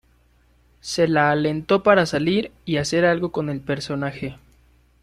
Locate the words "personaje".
3.61-4.35